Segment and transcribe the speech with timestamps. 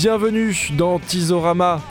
[0.00, 1.82] Bienvenue dans Tizorama.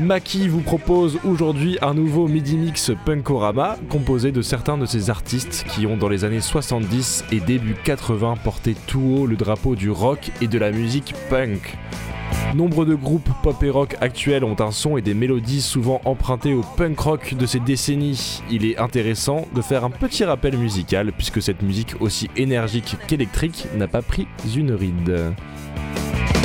[0.00, 5.64] Maki vous propose aujourd'hui un nouveau midi mix Punkorama composé de certains de ces artistes
[5.68, 9.90] qui ont dans les années 70 et début 80 porté tout haut le drapeau du
[9.90, 11.76] rock et de la musique punk.
[12.56, 16.54] Nombre de groupes pop et rock actuels ont un son et des mélodies souvent empruntés
[16.54, 18.42] au punk rock de ces décennies.
[18.50, 23.68] Il est intéressant de faire un petit rappel musical puisque cette musique aussi énergique qu'électrique
[23.76, 25.32] n'a pas pris une ride.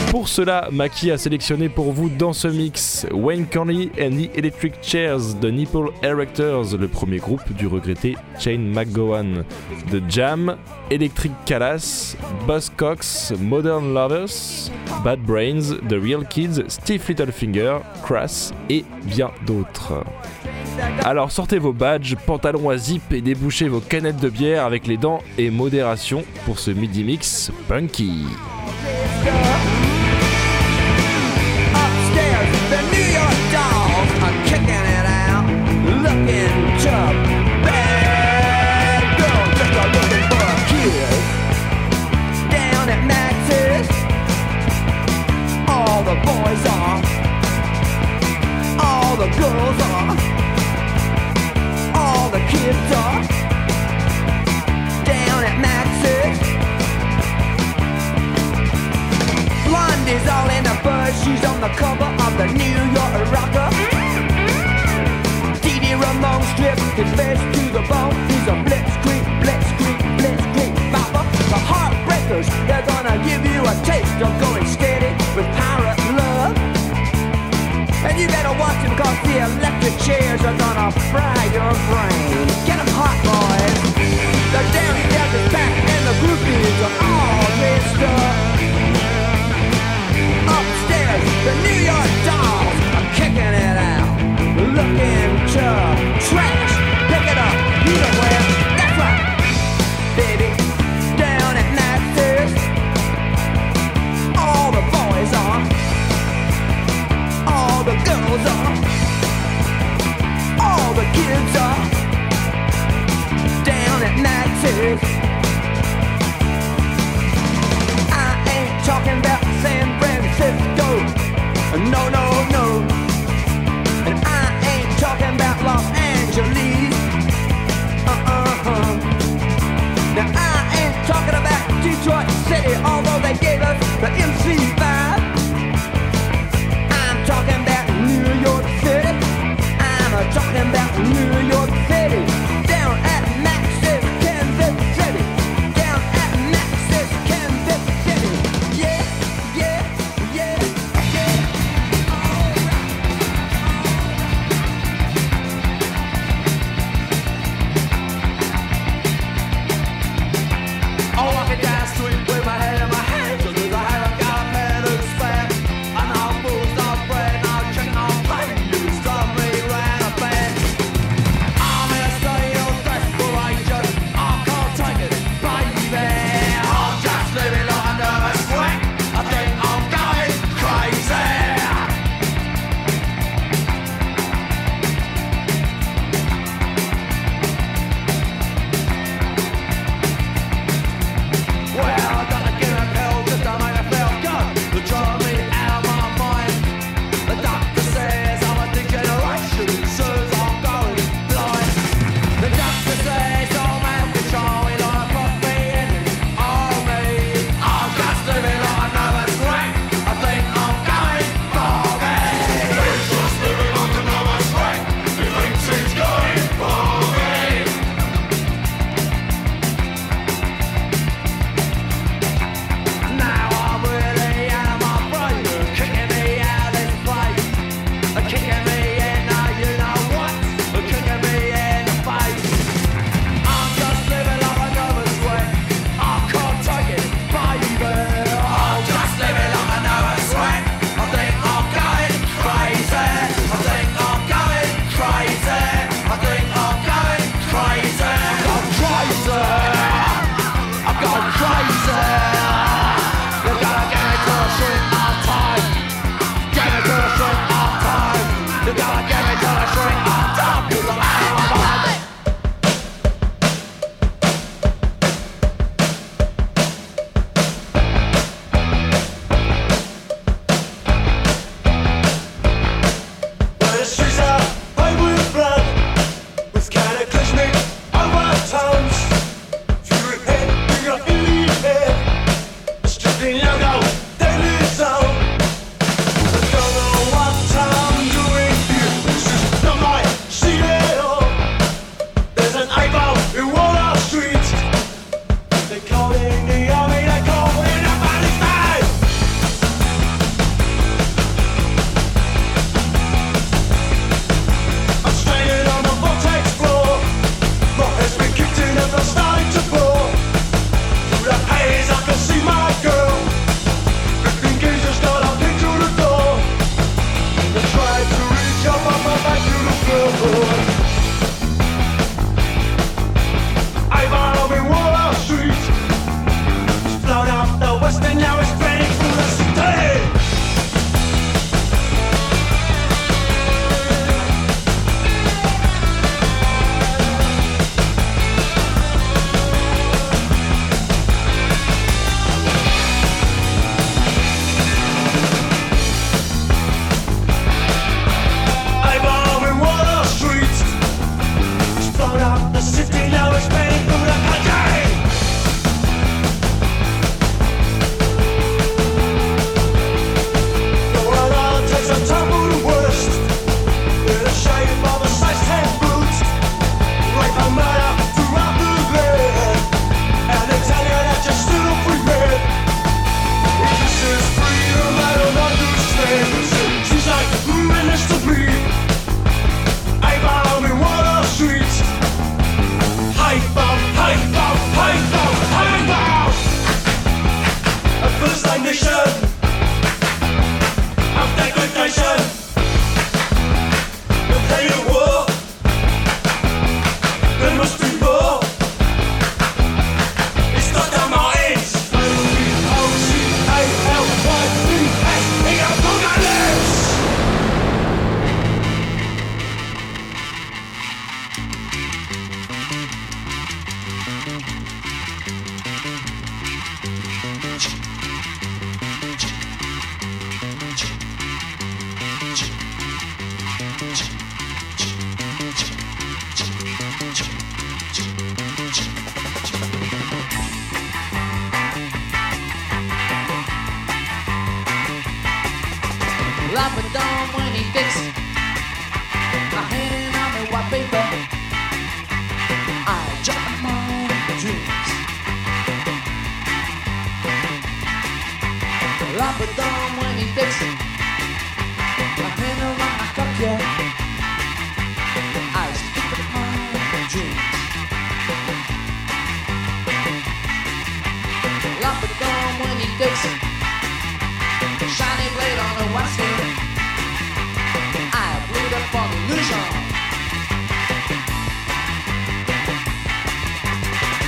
[0.10, 4.76] Pour cela, Maki a sélectionné pour vous dans ce mix Wayne Conley and the Electric
[4.82, 9.44] Chairs de Nipple Erectors, le premier groupe du regretté Shane McGowan,
[9.92, 10.58] The Jam,
[10.90, 12.16] Electric Callas,
[12.48, 14.72] Buzzcocks, Modern Lovers,
[15.04, 20.04] Bad Brains, The Real Kids, Steve Littlefinger, Crass et bien d'autres.
[21.04, 24.98] Alors sortez vos badges, pantalons à zip et débouchez vos canettes de bière avec les
[24.98, 28.26] dents et modération pour ce midi mix punky.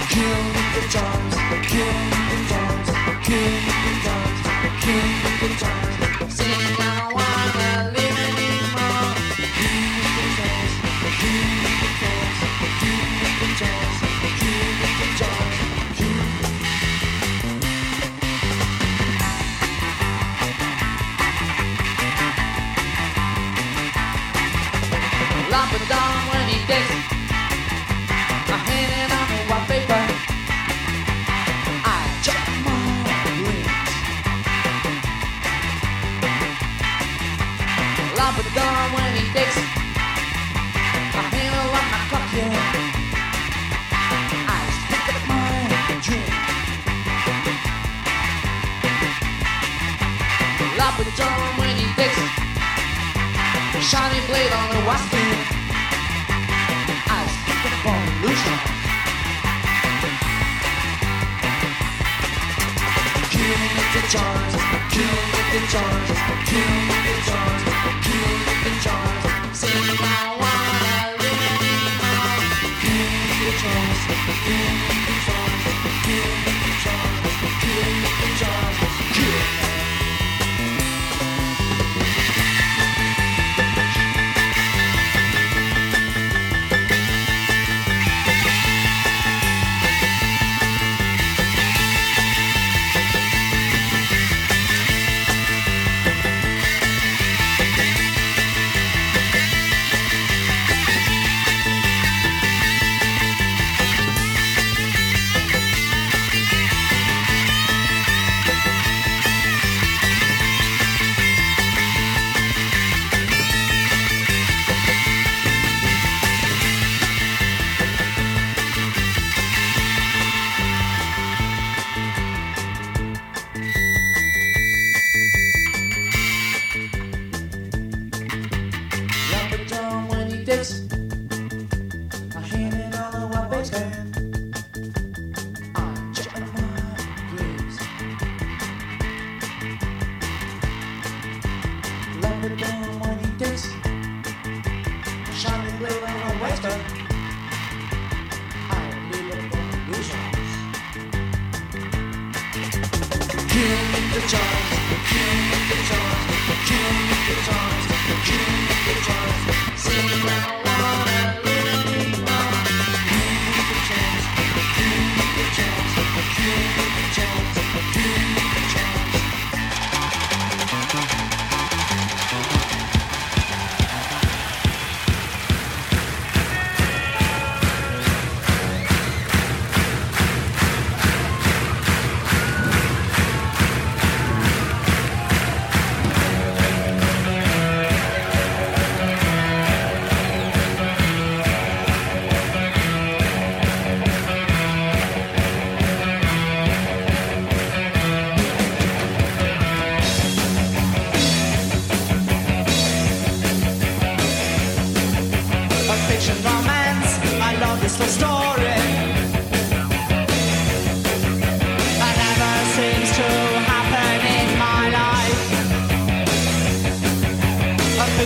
[0.09, 1.38] kill the charms.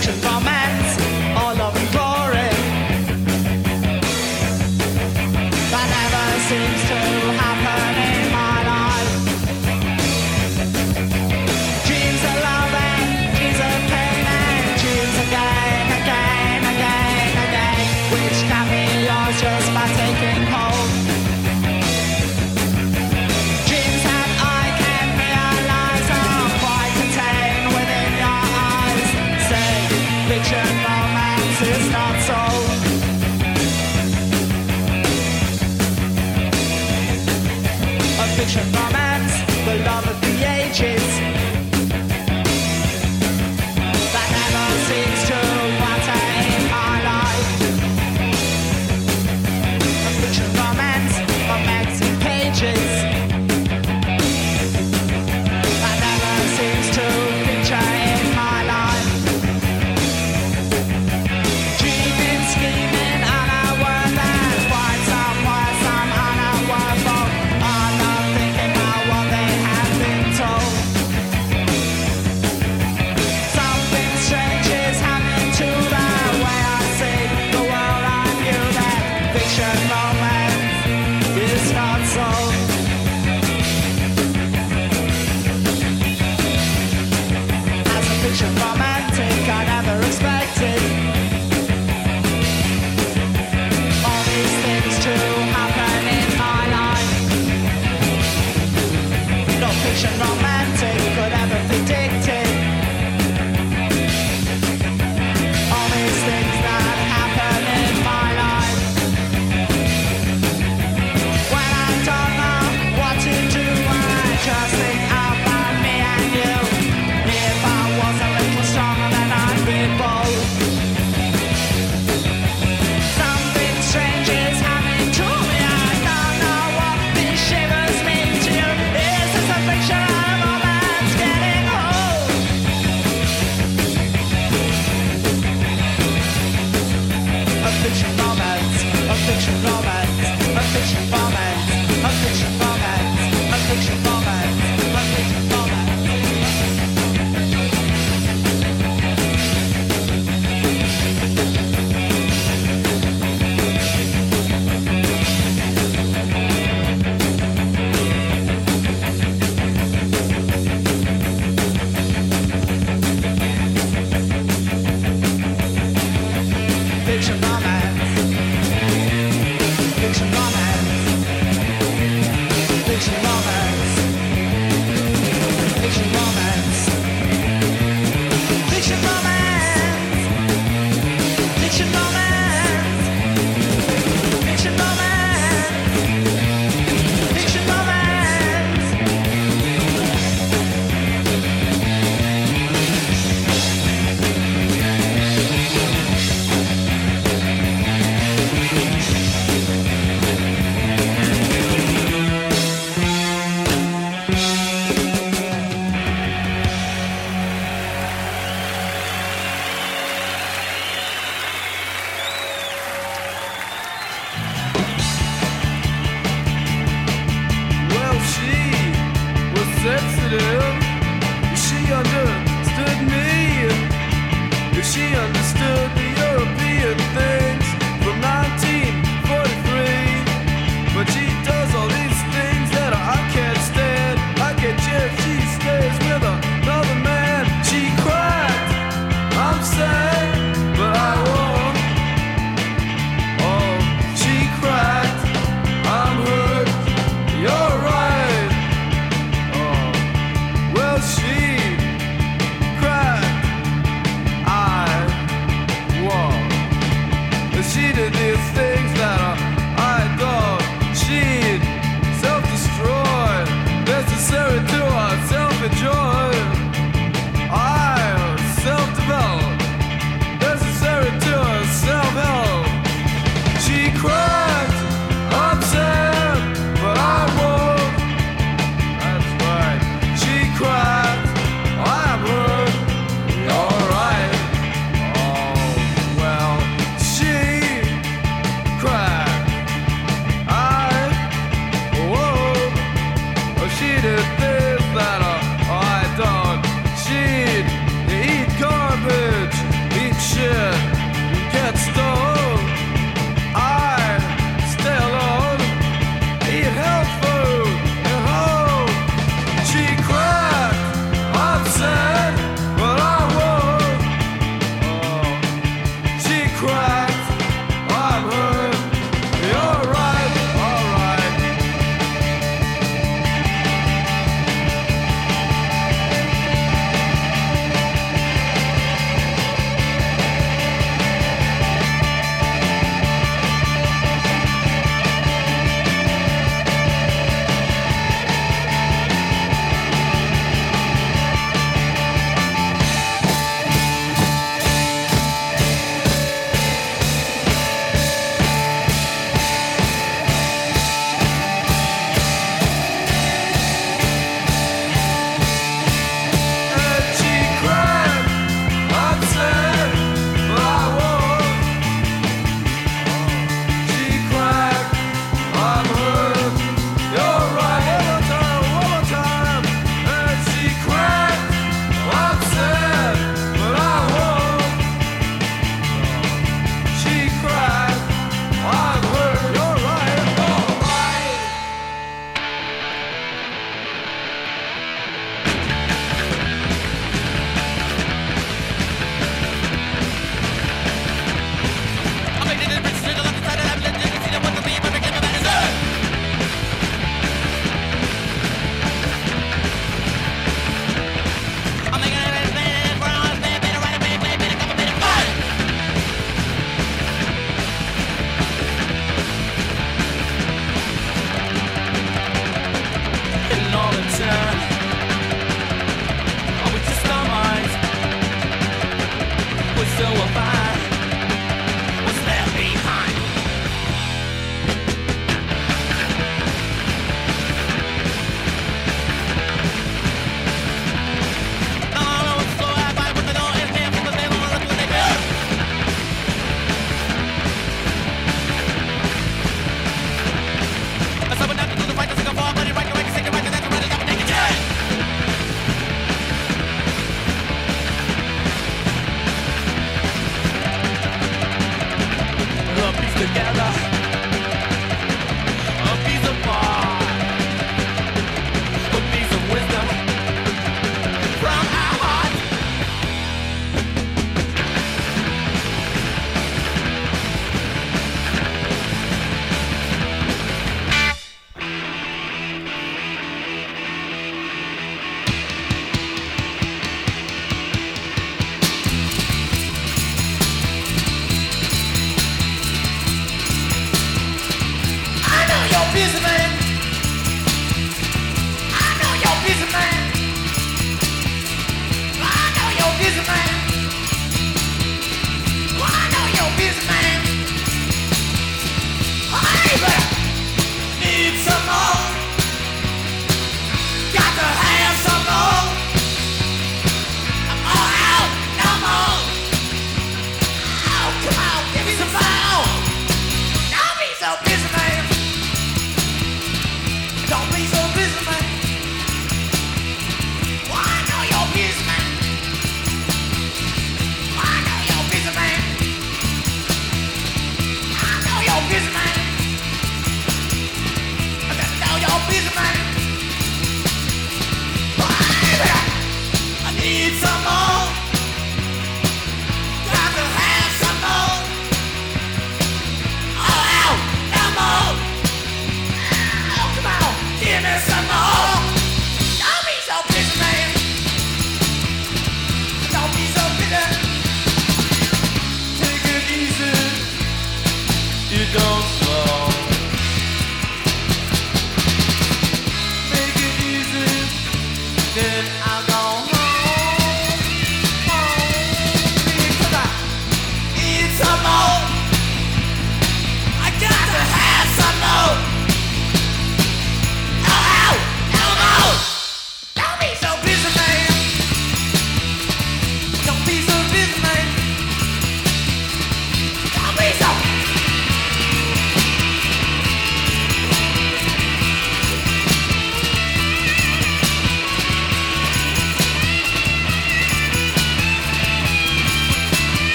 [0.00, 1.07] fiction romance.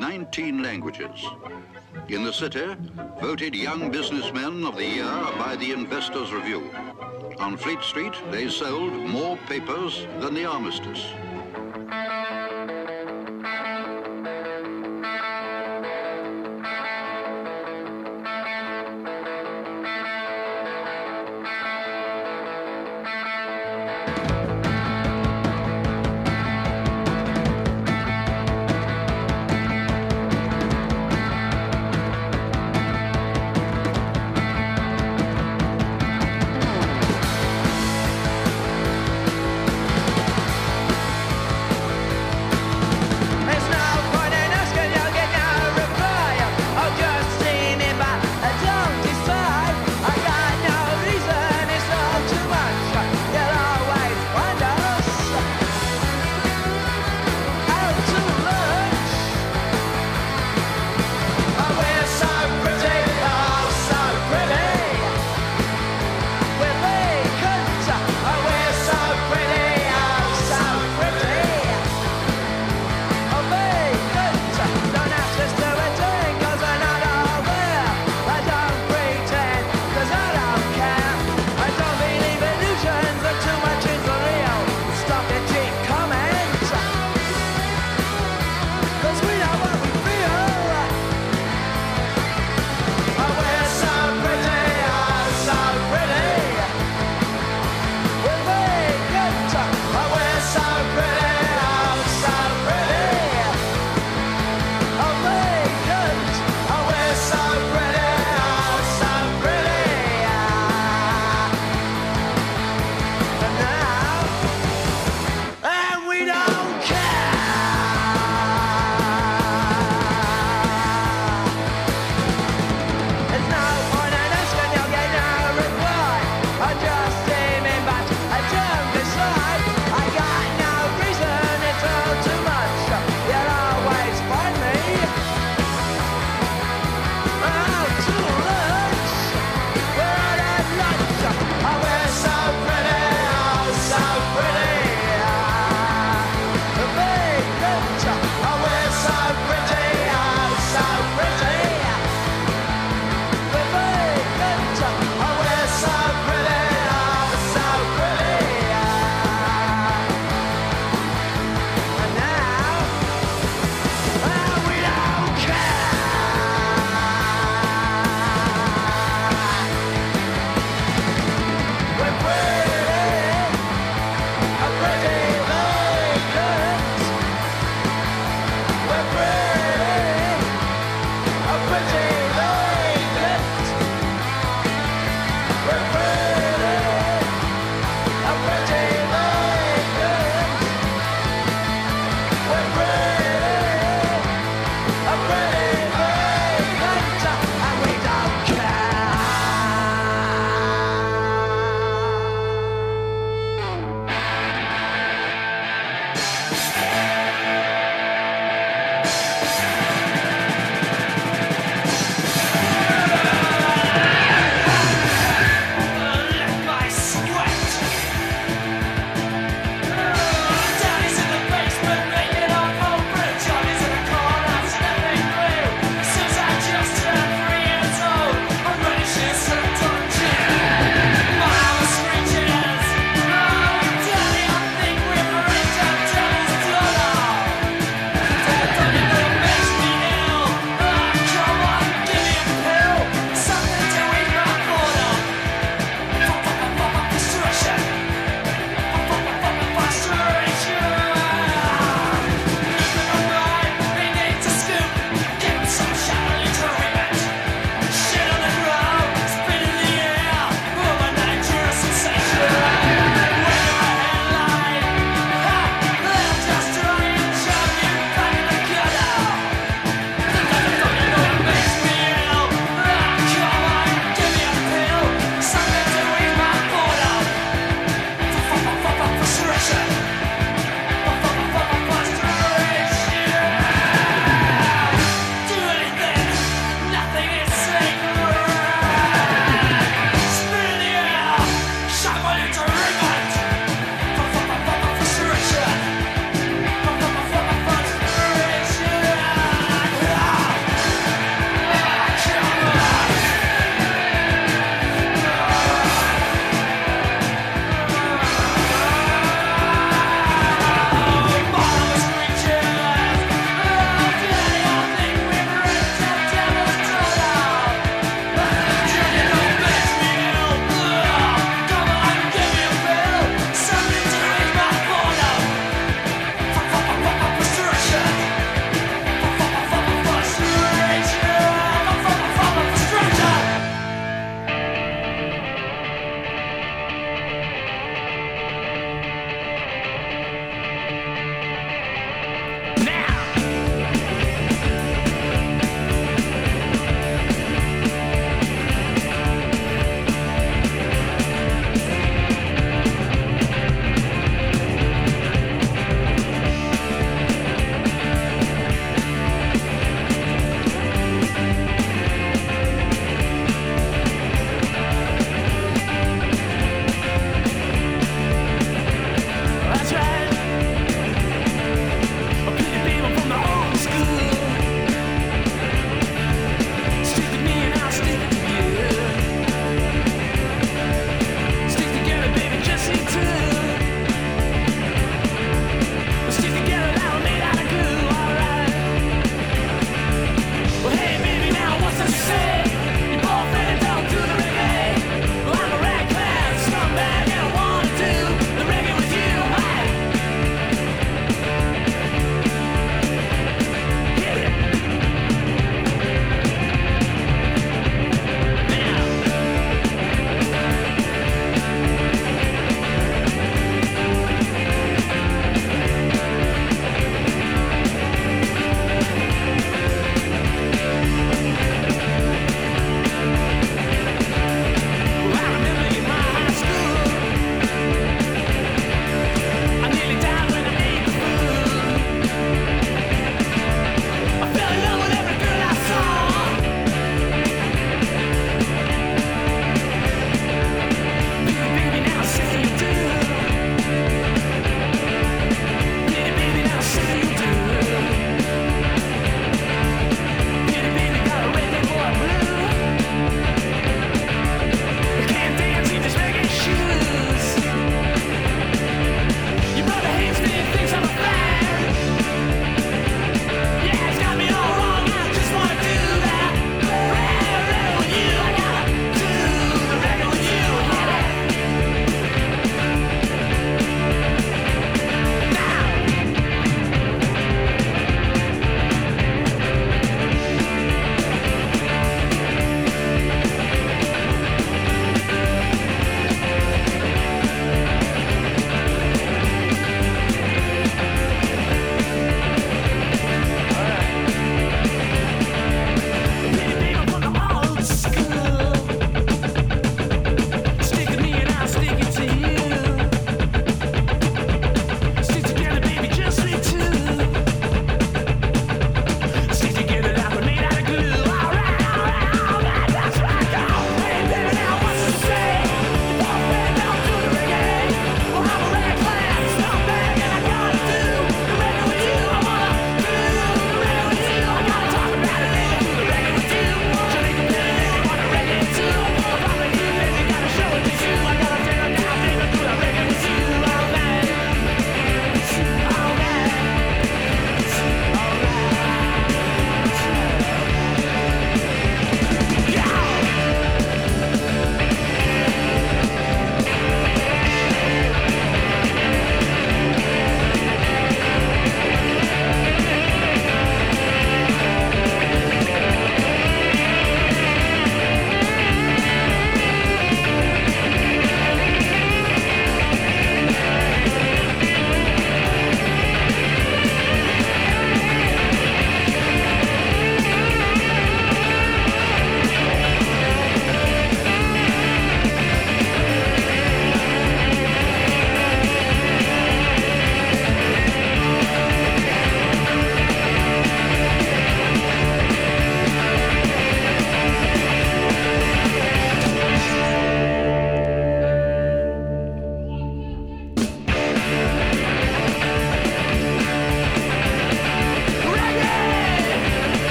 [0.00, 1.26] 19 languages.
[2.08, 2.74] In the city,
[3.20, 6.70] voted Young Businessmen of the Year by the Investors Review.
[7.38, 11.04] On Fleet Street, they sold more papers than the armistice.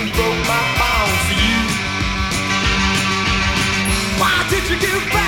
[0.00, 1.58] and broke my bones for you.
[4.20, 5.25] Why did you give back?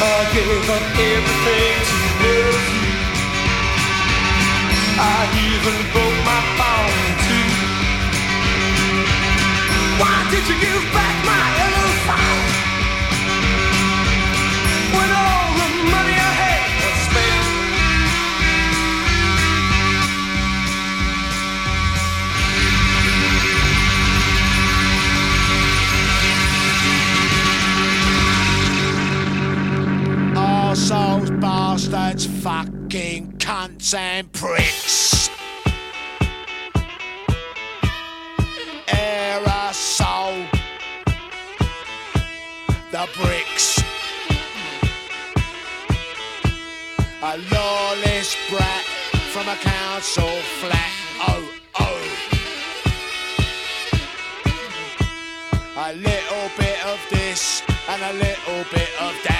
[0.00, 2.94] I gave up everything to love you.
[4.98, 6.54] I even broke my.
[9.98, 12.53] Why did you give back my yellow?
[31.94, 35.30] those fucking cunts and pricks.
[38.88, 40.44] Aerosol.
[42.90, 43.80] The bricks.
[47.22, 48.84] A lawless brat
[49.32, 50.92] from a council flat.
[51.28, 52.02] Oh, oh.
[55.76, 59.33] A little bit of this and a little bit of that.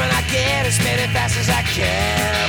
[0.00, 2.48] When I get spend it fast as I can.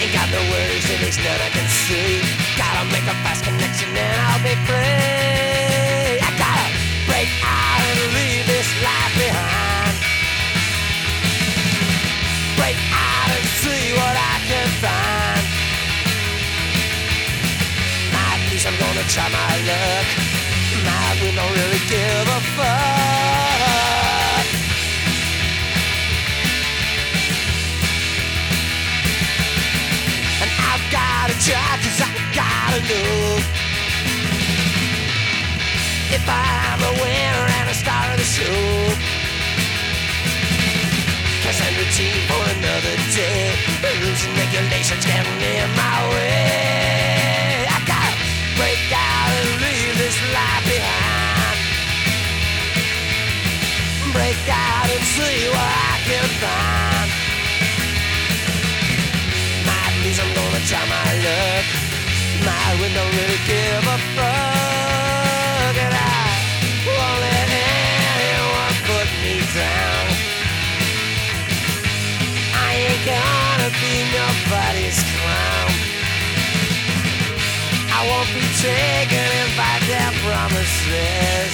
[0.00, 2.24] Ain't got no worries, at least none I can see.
[2.56, 6.16] Gotta make a fast connection and I'll be free.
[6.24, 6.68] I gotta
[7.10, 9.94] break out and leave this life behind.
[12.56, 15.44] Break out and see what I can find.
[18.16, 20.06] At least I'm gonna try my luck.
[20.86, 23.57] Nah, we don't really give a fuck.
[31.48, 33.40] Gotta cause I gotta know.
[36.12, 38.60] If I'm a winner and a star of the show.
[41.44, 43.56] Cause I'm routine for another day.
[43.80, 47.64] Rules and regulations getting in my way.
[47.64, 48.16] I gotta
[48.60, 51.56] break out and leave this life behind.
[54.12, 57.08] Break out and see what I can find.
[59.98, 61.66] At least I'm gonna try my luck.
[62.44, 65.74] My don't really give a fuck.
[65.84, 66.26] And I
[66.86, 70.06] won't let anyone put me down.
[72.54, 75.70] I ain't gonna be nobody's clown.
[77.94, 81.52] I won't be taken in by their promises,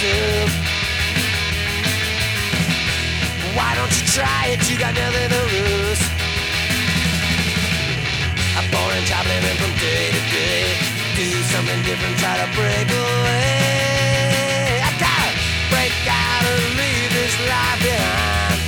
[0.00, 0.48] too.
[3.52, 4.60] Why don't you try it?
[4.70, 6.02] You got nothing to lose.
[8.70, 10.62] Born and job living from day to day.
[11.16, 14.78] Do something different, try to break away.
[14.88, 15.30] I gotta
[15.74, 18.60] break out and leave this life behind.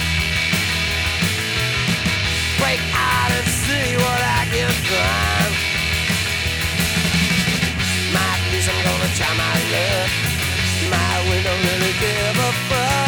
[2.58, 5.41] Break out and see what I can find.
[12.00, 13.01] Give a fuck.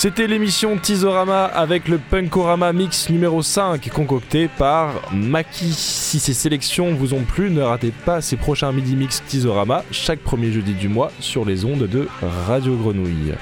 [0.00, 5.74] C'était l'émission Tizorama avec le Punkorama Mix numéro 5 concocté par Maki.
[5.74, 10.20] Si ces sélections vous ont plu, ne ratez pas ces prochains midi mix Tizorama chaque
[10.20, 12.08] premier jeudi du mois sur les ondes de
[12.46, 13.34] Radio Grenouille.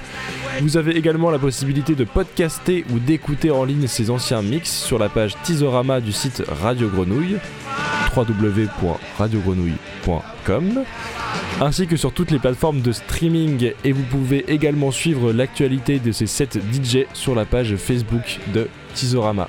[0.60, 4.98] Vous avez également la possibilité de podcaster ou d'écouter en ligne ces anciens mix sur
[4.98, 7.36] la page Tizorama du site Radio Grenouille
[8.16, 10.84] www.radiogrenouille.com
[11.60, 16.12] ainsi que sur toutes les plateformes de streaming et vous pouvez également suivre l'actualité de
[16.12, 19.48] ces 7 DJ sur la page Facebook de Tizorama.